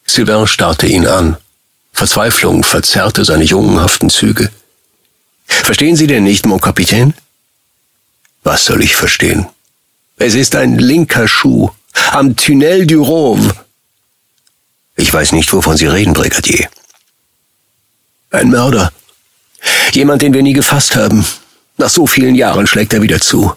Sylvain 0.07 0.47
starrte 0.47 0.87
ihn 0.87 1.07
an. 1.07 1.37
Verzweiflung 1.93 2.63
verzerrte 2.63 3.25
seine 3.25 3.45
jungenhaften 3.45 4.11
Züge. 4.11 4.51
Verstehen 5.47 5.97
Sie 5.97 6.07
denn 6.07 6.25
nicht, 6.25 6.45
mon 6.47 6.61
Kapitän? 6.61 7.15
Was 8.45 8.67
soll 8.67 8.83
ich 8.83 8.95
verstehen? 8.95 9.47
Es 10.17 10.35
ist 10.35 10.55
ein 10.55 10.79
linker 10.79 11.27
Schuh 11.27 11.71
am 12.13 12.37
Tunnel 12.37 12.87
du 12.87 13.03
Rove. 13.03 13.55
Ich 14.97 15.13
weiß 15.13 15.33
nicht, 15.33 15.53
wovon 15.53 15.77
Sie 15.77 15.87
reden, 15.87 16.13
Brigadier. 16.13 16.69
Ein 18.31 18.51
Mörder. 18.51 18.93
Jemand, 19.93 20.21
den 20.23 20.35
wir 20.35 20.43
nie 20.43 20.53
gefasst 20.53 20.95
haben. 20.95 21.25
Nach 21.79 21.89
so 21.89 22.07
vielen 22.07 22.35
Jahren 22.35 22.67
schlägt 22.67 22.93
er 22.93 23.03
wieder 23.03 23.21
zu. 23.21 23.55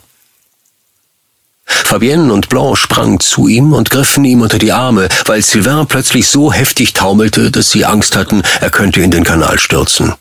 Fabienne 1.86 2.32
und 2.32 2.50
Blanc 2.50 2.78
sprangen 2.78 3.20
zu 3.20 3.48
ihm 3.48 3.74
und 3.74 3.90
griffen 3.90 4.26
ihm 4.26 4.42
unter 4.42 4.58
die 4.58 4.72
Arme, 4.72 5.10
weil 5.26 5.42
Sylvain 5.42 5.88
plötzlich 5.88 6.28
so 6.28 6.52
heftig 6.52 6.94
taumelte, 6.94 7.52
dass 7.52 7.72
sie 7.72 7.86
Angst 7.86 8.16
hatten, 8.16 8.44
er 8.60 8.70
könnte 8.70 9.02
in 9.02 9.12
den 9.12 9.24
Kanal 9.24 9.60
stürzen. 9.60 10.14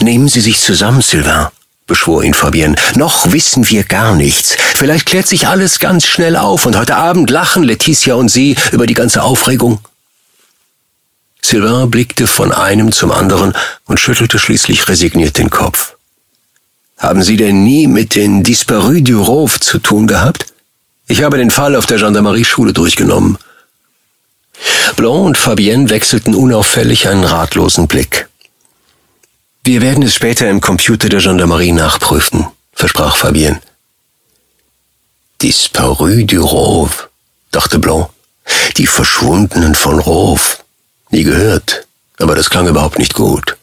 Nehmen 0.00 0.28
Sie 0.28 0.40
sich 0.40 0.60
zusammen, 0.60 1.02
Sylvain, 1.02 1.48
beschwor 1.86 2.22
ihn 2.22 2.34
Fabienne. 2.34 2.76
Noch 2.94 3.32
wissen 3.32 3.68
wir 3.68 3.84
gar 3.84 4.14
nichts. 4.14 4.56
Vielleicht 4.74 5.06
klärt 5.06 5.26
sich 5.26 5.48
alles 5.48 5.78
ganz 5.78 6.06
schnell 6.06 6.36
auf 6.36 6.66
und 6.66 6.76
heute 6.76 6.96
Abend 6.96 7.30
lachen 7.30 7.62
Letitia 7.62 8.14
und 8.14 8.28
Sie 8.28 8.56
über 8.70 8.86
die 8.86 8.94
ganze 8.94 9.22
Aufregung. 9.22 9.80
Sylvain 11.44 11.90
blickte 11.90 12.26
von 12.26 12.52
einem 12.52 12.92
zum 12.92 13.10
anderen 13.10 13.52
und 13.86 13.98
schüttelte 13.98 14.38
schließlich 14.38 14.88
resigniert 14.88 15.38
den 15.38 15.50
Kopf. 15.50 15.96
Haben 16.96 17.22
Sie 17.22 17.36
denn 17.36 17.64
nie 17.64 17.88
mit 17.88 18.14
den 18.14 18.44
Disparus 18.44 19.02
du 19.02 19.20
Rove 19.20 19.58
zu 19.58 19.80
tun 19.80 20.06
gehabt? 20.06 20.51
Ich 21.12 21.22
habe 21.22 21.36
den 21.36 21.50
Fall 21.50 21.76
auf 21.76 21.84
der 21.84 21.98
Gendarmerie-Schule 21.98 22.72
durchgenommen. 22.72 23.36
Blanc 24.96 25.26
und 25.26 25.36
Fabienne 25.36 25.90
wechselten 25.90 26.34
unauffällig 26.34 27.06
einen 27.06 27.24
ratlosen 27.24 27.86
Blick. 27.86 28.30
Wir 29.62 29.82
werden 29.82 30.04
es 30.04 30.14
später 30.14 30.48
im 30.48 30.62
Computer 30.62 31.10
der 31.10 31.20
Gendarmerie 31.20 31.72
nachprüfen, 31.72 32.46
versprach 32.72 33.16
Fabienne. 33.16 33.60
Disparu 35.42 36.24
du 36.24 36.40
Rove, 36.46 37.10
dachte 37.50 37.78
Blanc. 37.78 38.08
Die 38.78 38.86
Verschwundenen 38.86 39.74
von 39.74 39.98
Rove. 39.98 40.60
Nie 41.10 41.24
gehört, 41.24 41.86
aber 42.20 42.36
das 42.36 42.48
klang 42.48 42.66
überhaupt 42.66 42.98
nicht 42.98 43.12
gut. 43.12 43.58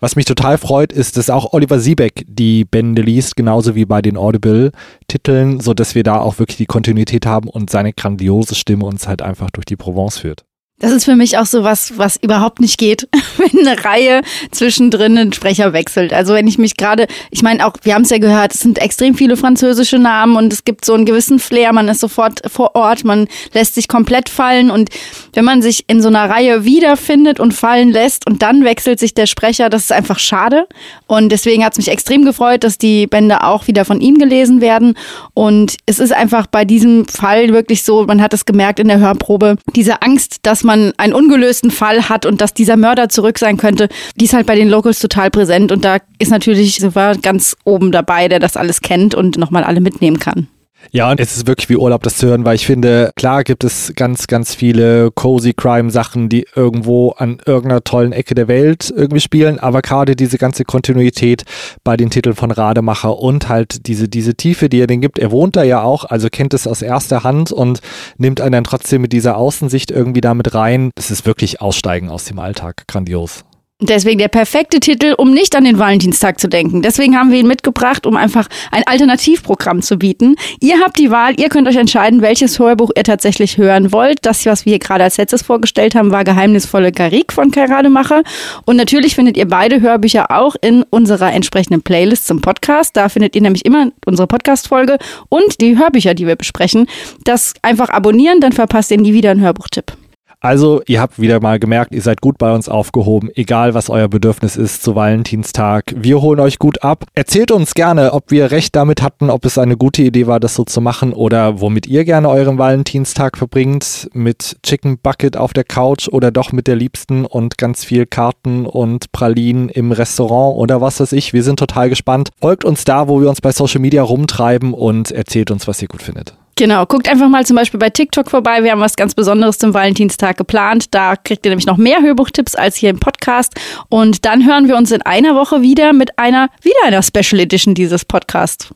Was 0.00 0.14
mich 0.14 0.26
total 0.26 0.58
freut, 0.58 0.92
ist, 0.92 1.16
dass 1.16 1.28
auch 1.28 1.52
Oliver 1.52 1.80
Siebeck 1.80 2.24
die 2.28 2.64
Bände 2.64 3.02
liest, 3.02 3.34
genauso 3.34 3.74
wie 3.74 3.84
bei 3.84 4.00
den 4.00 4.16
Audible-Titeln, 4.16 5.58
sodass 5.58 5.96
wir 5.96 6.04
da 6.04 6.20
auch 6.20 6.38
wirklich 6.38 6.56
die 6.56 6.66
Kontinuität 6.66 7.26
haben 7.26 7.48
und 7.48 7.68
seine 7.68 7.92
grandiose 7.92 8.54
Stimme 8.54 8.86
uns 8.86 9.08
halt 9.08 9.22
einfach 9.22 9.50
durch 9.50 9.64
die 9.64 9.76
Provence 9.76 10.18
führt. 10.18 10.47
Das 10.80 10.92
ist 10.92 11.06
für 11.06 11.16
mich 11.16 11.36
auch 11.38 11.46
so 11.46 11.64
was, 11.64 11.98
was 11.98 12.16
überhaupt 12.22 12.60
nicht 12.60 12.78
geht, 12.78 13.08
wenn 13.36 13.66
eine 13.66 13.84
Reihe 13.84 14.22
zwischendrin 14.52 15.18
einen 15.18 15.32
Sprecher 15.32 15.72
wechselt. 15.72 16.12
Also 16.12 16.34
wenn 16.34 16.46
ich 16.46 16.56
mich 16.56 16.76
gerade, 16.76 17.08
ich 17.32 17.42
meine 17.42 17.66
auch, 17.66 17.72
wir 17.82 17.94
haben 17.94 18.02
es 18.02 18.10
ja 18.10 18.18
gehört, 18.18 18.54
es 18.54 18.60
sind 18.60 18.78
extrem 18.78 19.16
viele 19.16 19.36
französische 19.36 19.98
Namen 19.98 20.36
und 20.36 20.52
es 20.52 20.64
gibt 20.64 20.84
so 20.84 20.94
einen 20.94 21.04
gewissen 21.04 21.40
Flair, 21.40 21.72
man 21.72 21.88
ist 21.88 21.98
sofort 21.98 22.42
vor 22.48 22.76
Ort, 22.76 23.04
man 23.04 23.26
lässt 23.54 23.74
sich 23.74 23.88
komplett 23.88 24.28
fallen 24.28 24.70
und 24.70 24.90
wenn 25.32 25.44
man 25.44 25.62
sich 25.62 25.84
in 25.88 26.00
so 26.00 26.08
einer 26.08 26.30
Reihe 26.30 26.64
wiederfindet 26.64 27.40
und 27.40 27.54
fallen 27.54 27.90
lässt 27.90 28.28
und 28.28 28.42
dann 28.42 28.62
wechselt 28.62 29.00
sich 29.00 29.14
der 29.14 29.26
Sprecher, 29.26 29.70
das 29.70 29.84
ist 29.84 29.92
einfach 29.92 30.20
schade 30.20 30.68
und 31.08 31.30
deswegen 31.30 31.64
hat 31.64 31.72
es 31.72 31.78
mich 31.78 31.88
extrem 31.88 32.24
gefreut, 32.24 32.62
dass 32.62 32.78
die 32.78 33.08
Bände 33.08 33.42
auch 33.42 33.66
wieder 33.66 33.84
von 33.84 34.00
ihm 34.00 34.18
gelesen 34.18 34.60
werden 34.60 34.94
und 35.34 35.76
es 35.86 35.98
ist 35.98 36.12
einfach 36.12 36.46
bei 36.46 36.64
diesem 36.64 37.06
Fall 37.06 37.52
wirklich 37.52 37.82
so, 37.82 38.04
man 38.04 38.22
hat 38.22 38.32
es 38.32 38.44
gemerkt 38.44 38.78
in 38.78 38.86
der 38.86 39.00
Hörprobe, 39.00 39.56
diese 39.74 40.02
Angst, 40.02 40.38
dass 40.42 40.67
man 40.68 40.92
einen 40.98 41.12
ungelösten 41.12 41.72
Fall 41.72 42.08
hat 42.08 42.26
und 42.26 42.40
dass 42.40 42.54
dieser 42.54 42.76
Mörder 42.76 43.08
zurück 43.08 43.40
sein 43.40 43.56
könnte, 43.56 43.88
die 44.14 44.26
ist 44.26 44.34
halt 44.34 44.46
bei 44.46 44.54
den 44.54 44.68
Locals 44.68 45.00
total 45.00 45.30
präsent 45.30 45.72
und 45.72 45.84
da 45.84 45.98
ist 46.20 46.30
natürlich 46.30 46.76
Silver 46.76 47.16
ganz 47.20 47.56
oben 47.64 47.90
dabei, 47.90 48.28
der 48.28 48.38
das 48.38 48.56
alles 48.56 48.80
kennt 48.80 49.16
und 49.16 49.36
nochmal 49.36 49.64
alle 49.64 49.80
mitnehmen 49.80 50.20
kann. 50.20 50.46
Ja, 50.90 51.10
und 51.10 51.20
es 51.20 51.36
ist 51.36 51.46
wirklich 51.46 51.68
wie 51.68 51.76
Urlaub, 51.76 52.02
das 52.02 52.16
zu 52.16 52.28
hören, 52.28 52.44
weil 52.44 52.54
ich 52.54 52.66
finde, 52.66 53.10
klar 53.14 53.44
gibt 53.44 53.62
es 53.62 53.92
ganz, 53.94 54.26
ganz 54.26 54.54
viele 54.54 55.10
cozy 55.10 55.52
Crime 55.52 55.90
Sachen, 55.90 56.28
die 56.28 56.46
irgendwo 56.54 57.10
an 57.10 57.38
irgendeiner 57.44 57.84
tollen 57.84 58.12
Ecke 58.12 58.34
der 58.34 58.48
Welt 58.48 58.92
irgendwie 58.94 59.20
spielen, 59.20 59.58
aber 59.58 59.82
gerade 59.82 60.16
diese 60.16 60.38
ganze 60.38 60.64
Kontinuität 60.64 61.44
bei 61.84 61.96
den 61.96 62.10
Titeln 62.10 62.34
von 62.34 62.50
Rademacher 62.50 63.18
und 63.18 63.48
halt 63.48 63.86
diese, 63.86 64.08
diese 64.08 64.34
Tiefe, 64.34 64.68
die 64.68 64.80
er 64.80 64.86
den 64.86 65.00
gibt, 65.00 65.18
er 65.18 65.30
wohnt 65.30 65.56
da 65.56 65.62
ja 65.62 65.82
auch, 65.82 66.04
also 66.04 66.28
kennt 66.30 66.54
es 66.54 66.66
aus 66.66 66.80
erster 66.80 67.22
Hand 67.22 67.52
und 67.52 67.80
nimmt 68.16 68.40
einen 68.40 68.52
dann 68.52 68.64
trotzdem 68.64 69.02
mit 69.02 69.12
dieser 69.12 69.36
Außensicht 69.36 69.90
irgendwie 69.90 70.20
damit 70.20 70.54
rein. 70.54 70.90
Das 70.94 71.10
ist 71.10 71.26
wirklich 71.26 71.60
Aussteigen 71.60 72.08
aus 72.08 72.24
dem 72.24 72.38
Alltag. 72.38 72.84
Grandios. 72.86 73.44
Deswegen 73.80 74.18
der 74.18 74.26
perfekte 74.26 74.80
Titel, 74.80 75.14
um 75.16 75.30
nicht 75.30 75.54
an 75.54 75.62
den 75.62 75.78
Valentinstag 75.78 76.40
zu 76.40 76.48
denken. 76.48 76.82
Deswegen 76.82 77.16
haben 77.16 77.30
wir 77.30 77.38
ihn 77.38 77.46
mitgebracht, 77.46 78.06
um 78.06 78.16
einfach 78.16 78.48
ein 78.72 78.82
Alternativprogramm 78.84 79.82
zu 79.82 79.98
bieten. 79.98 80.34
Ihr 80.58 80.80
habt 80.80 80.98
die 80.98 81.12
Wahl, 81.12 81.38
ihr 81.38 81.48
könnt 81.48 81.68
euch 81.68 81.76
entscheiden, 81.76 82.20
welches 82.20 82.58
Hörbuch 82.58 82.90
ihr 82.96 83.04
tatsächlich 83.04 83.56
hören 83.56 83.92
wollt. 83.92 84.26
Das, 84.26 84.44
was 84.46 84.64
wir 84.64 84.72
hier 84.72 84.78
gerade 84.80 85.04
als 85.04 85.16
letztes 85.16 85.42
vorgestellt 85.42 85.94
haben, 85.94 86.10
war 86.10 86.24
Geheimnisvolle 86.24 86.90
Garik 86.90 87.32
von 87.32 87.52
Kai 87.52 87.66
Rademacher. 87.66 88.24
Und 88.64 88.74
natürlich 88.74 89.14
findet 89.14 89.36
ihr 89.36 89.46
beide 89.46 89.80
Hörbücher 89.80 90.32
auch 90.32 90.56
in 90.60 90.82
unserer 90.90 91.32
entsprechenden 91.32 91.82
Playlist 91.82 92.26
zum 92.26 92.40
Podcast. 92.40 92.96
Da 92.96 93.08
findet 93.08 93.36
ihr 93.36 93.42
nämlich 93.42 93.64
immer 93.64 93.92
unsere 94.04 94.26
Podcast-Folge 94.26 94.98
und 95.28 95.60
die 95.60 95.78
Hörbücher, 95.78 96.14
die 96.14 96.26
wir 96.26 96.34
besprechen. 96.34 96.88
Das 97.22 97.54
einfach 97.62 97.90
abonnieren, 97.90 98.40
dann 98.40 98.50
verpasst 98.50 98.90
ihr 98.90 98.98
nie 98.98 99.12
wieder 99.12 99.30
einen 99.30 99.40
Hörbuchtipp. 99.40 99.92
Also, 100.40 100.82
ihr 100.86 101.00
habt 101.00 101.20
wieder 101.20 101.40
mal 101.40 101.58
gemerkt, 101.58 101.92
ihr 101.92 102.00
seid 102.00 102.20
gut 102.20 102.38
bei 102.38 102.54
uns 102.54 102.68
aufgehoben, 102.68 103.28
egal 103.34 103.74
was 103.74 103.90
euer 103.90 104.06
Bedürfnis 104.06 104.54
ist 104.54 104.84
zu 104.84 104.94
Valentinstag. 104.94 105.92
Wir 105.96 106.20
holen 106.20 106.38
euch 106.38 106.60
gut 106.60 106.84
ab. 106.84 107.06
Erzählt 107.14 107.50
uns 107.50 107.74
gerne, 107.74 108.12
ob 108.12 108.30
wir 108.30 108.52
recht 108.52 108.76
damit 108.76 109.02
hatten, 109.02 109.30
ob 109.30 109.44
es 109.44 109.58
eine 109.58 109.76
gute 109.76 110.02
Idee 110.02 110.28
war, 110.28 110.38
das 110.38 110.54
so 110.54 110.62
zu 110.62 110.80
machen 110.80 111.12
oder 111.12 111.60
womit 111.60 111.88
ihr 111.88 112.04
gerne 112.04 112.28
euren 112.28 112.56
Valentinstag 112.56 113.36
verbringt. 113.36 114.08
Mit 114.12 114.58
Chicken 114.62 114.98
Bucket 114.98 115.36
auf 115.36 115.52
der 115.52 115.64
Couch 115.64 116.06
oder 116.06 116.30
doch 116.30 116.52
mit 116.52 116.68
der 116.68 116.76
Liebsten 116.76 117.24
und 117.24 117.58
ganz 117.58 117.84
viel 117.84 118.06
Karten 118.06 118.64
und 118.64 119.10
Pralinen 119.10 119.68
im 119.68 119.90
Restaurant 119.90 120.56
oder 120.56 120.80
was 120.80 121.00
weiß 121.00 121.12
ich. 121.14 121.32
Wir 121.32 121.42
sind 121.42 121.58
total 121.58 121.88
gespannt. 121.88 122.30
Folgt 122.40 122.64
uns 122.64 122.84
da, 122.84 123.08
wo 123.08 123.20
wir 123.20 123.28
uns 123.28 123.40
bei 123.40 123.50
Social 123.50 123.80
Media 123.80 124.04
rumtreiben 124.04 124.72
und 124.72 125.10
erzählt 125.10 125.50
uns, 125.50 125.66
was 125.66 125.82
ihr 125.82 125.88
gut 125.88 126.02
findet. 126.02 126.36
Genau, 126.58 126.86
guckt 126.86 127.08
einfach 127.08 127.28
mal 127.28 127.46
zum 127.46 127.54
Beispiel 127.54 127.78
bei 127.78 127.88
TikTok 127.88 128.28
vorbei. 128.28 128.64
Wir 128.64 128.72
haben 128.72 128.80
was 128.80 128.96
ganz 128.96 129.14
Besonderes 129.14 129.58
zum 129.58 129.74
Valentinstag 129.74 130.36
geplant. 130.36 130.92
Da 130.92 131.14
kriegt 131.14 131.46
ihr 131.46 131.50
nämlich 131.50 131.66
noch 131.66 131.76
mehr 131.76 132.02
Hörbuchtipps 132.02 132.56
als 132.56 132.74
hier 132.74 132.90
im 132.90 132.98
Podcast. 132.98 133.54
Und 133.88 134.24
dann 134.24 134.44
hören 134.44 134.66
wir 134.66 134.76
uns 134.76 134.90
in 134.90 135.00
einer 135.02 135.36
Woche 135.36 135.62
wieder 135.62 135.92
mit 135.92 136.18
einer, 136.18 136.48
wieder 136.62 136.84
einer 136.84 137.04
Special 137.04 137.40
Edition 137.40 137.76
dieses 137.76 138.04
Podcasts. 138.04 138.70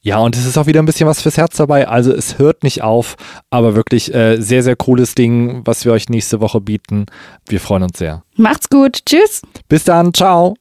Ja, 0.00 0.18
und 0.18 0.36
es 0.36 0.46
ist 0.46 0.56
auch 0.56 0.66
wieder 0.66 0.80
ein 0.80 0.86
bisschen 0.86 1.08
was 1.08 1.22
fürs 1.22 1.36
Herz 1.36 1.56
dabei. 1.56 1.88
Also 1.88 2.12
es 2.12 2.38
hört 2.38 2.62
nicht 2.62 2.82
auf, 2.82 3.16
aber 3.50 3.74
wirklich 3.74 4.14
äh, 4.14 4.36
sehr, 4.40 4.62
sehr 4.62 4.76
cooles 4.76 5.16
Ding, 5.16 5.62
was 5.64 5.84
wir 5.84 5.90
euch 5.90 6.08
nächste 6.08 6.40
Woche 6.40 6.60
bieten. 6.60 7.06
Wir 7.48 7.58
freuen 7.58 7.82
uns 7.82 7.98
sehr. 7.98 8.22
Macht's 8.36 8.70
gut. 8.70 9.00
Tschüss. 9.06 9.42
Bis 9.68 9.82
dann. 9.82 10.14
Ciao. 10.14 10.54